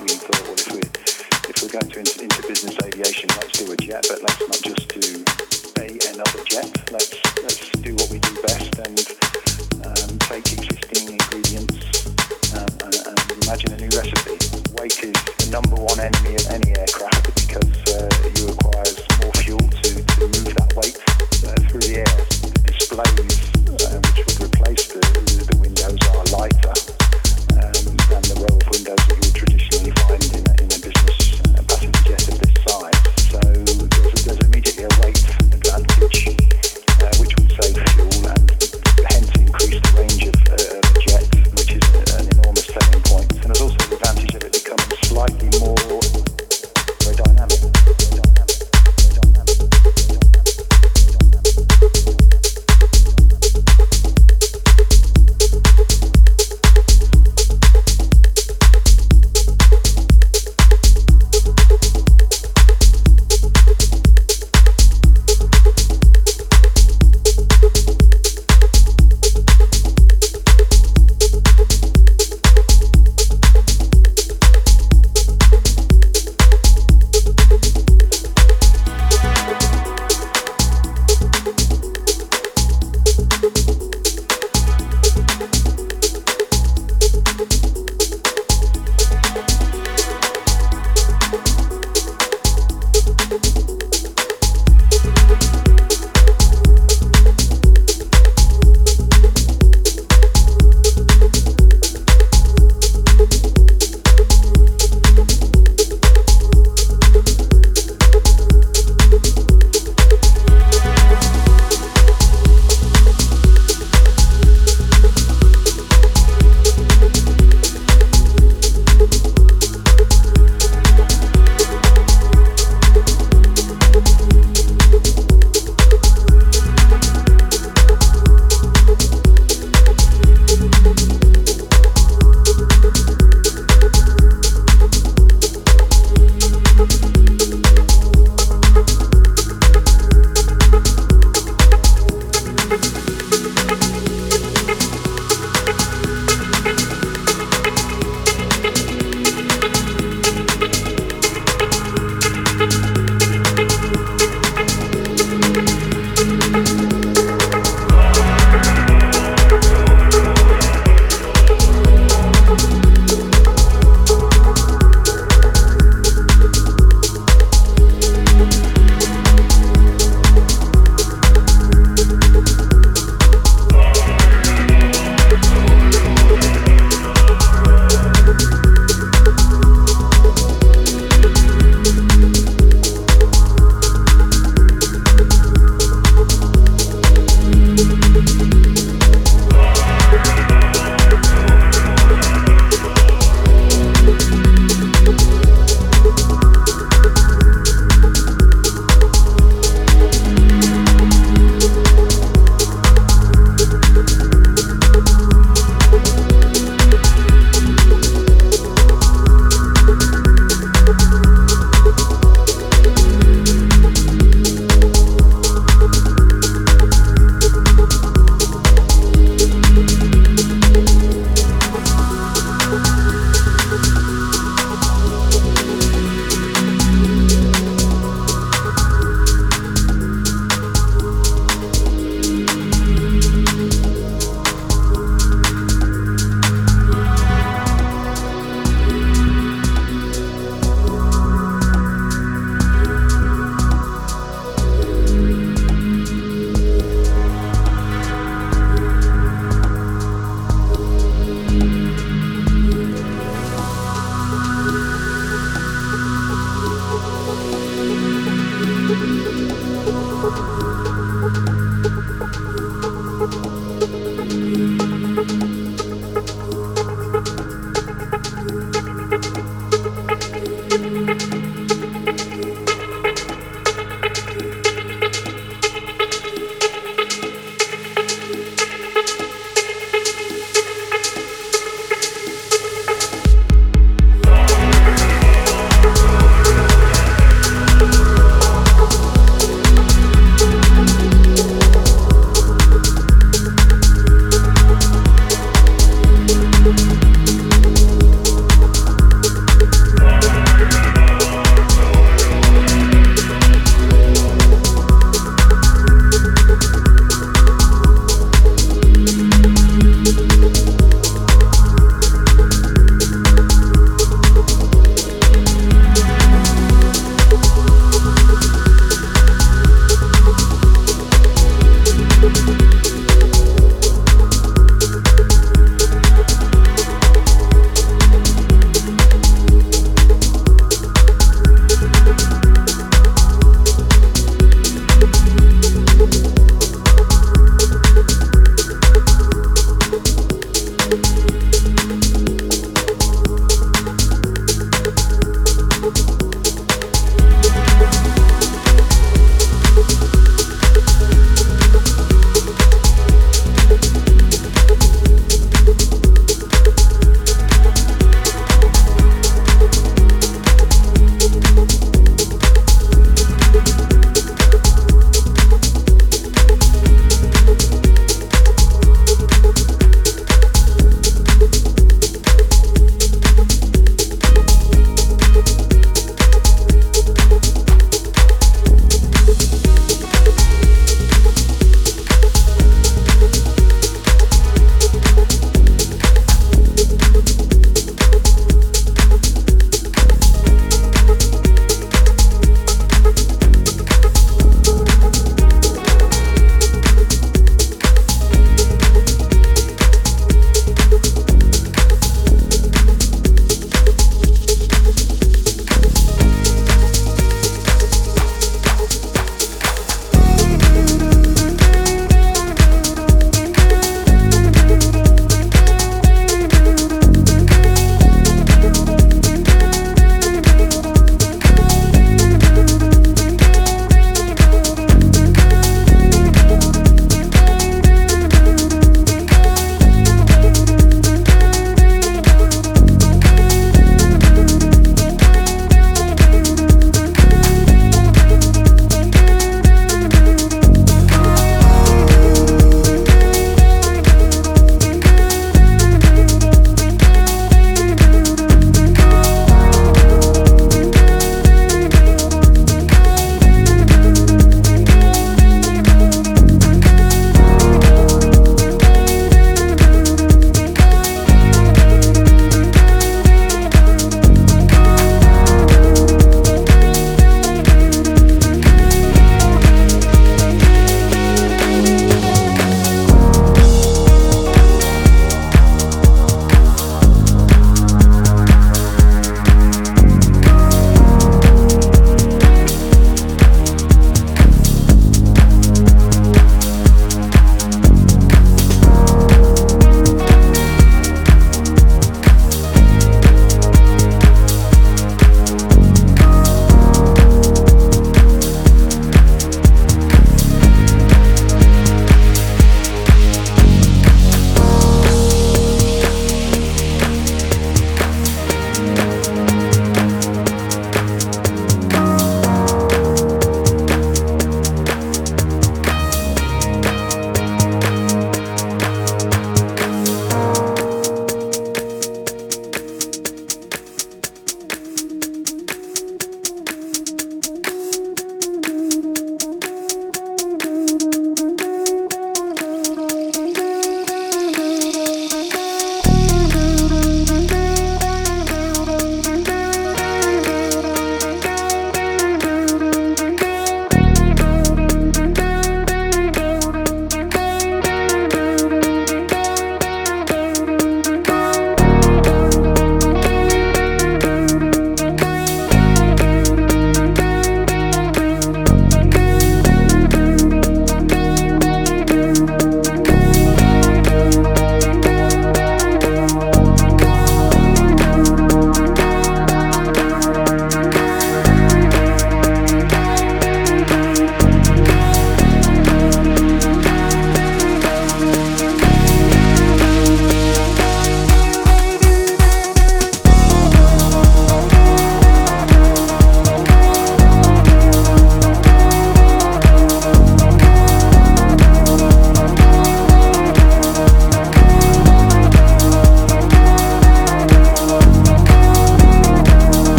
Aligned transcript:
We 0.00 0.08
thought, 0.16 0.40
well, 0.48 0.56
if 0.56 0.72
we're, 0.72 0.90
if 1.50 1.56
we're 1.60 1.68
going 1.68 1.90
to 1.92 1.98
into, 1.98 2.22
into 2.22 2.42
business 2.48 2.74
aviation, 2.82 3.28
let's 3.36 3.52
do 3.52 3.70
a 3.70 3.76
jet, 3.76 4.06
but 4.08 4.22
let's 4.22 4.40
not 4.48 4.62
just 4.64 4.88
do 4.88 5.24
a 5.76 5.92
another 6.16 6.40
jet. 6.48 6.72
Let's 6.90 7.20
let's 7.44 7.68
do 7.84 7.92
what 8.00 8.08
we 8.08 8.18
do 8.18 8.32
best 8.40 8.80
and 8.80 8.96
um, 9.84 10.18
take 10.24 10.48
existing 10.56 11.20
ingredients 11.20 12.08
um, 12.56 12.72
and, 12.88 12.96
and, 13.12 13.44
imagine 13.44 13.72
a 13.72 13.78
new 13.84 13.92
recipe. 13.92 14.40
Weight 14.80 14.96
is 15.04 15.20
the 15.36 15.48
number 15.52 15.76
one 15.76 16.00
enemy 16.00 16.32
of 16.36 16.48
any 16.48 16.72
aircraft 16.80 17.36
because 17.36 17.76
uh, 17.92 18.08
it 18.24 18.40
requires 18.40 18.96
more 19.20 19.36
fuel 19.44 19.60
to, 19.60 19.90
to 20.00 20.20
move 20.32 20.48
that 20.56 20.72
weight 20.80 20.96
uh, 21.44 21.60
through 21.68 21.84
the 21.84 22.00
air. 22.00 22.16
Display 22.64 23.29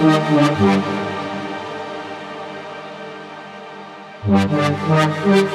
Thank 0.00 0.30
you. 5.26 5.47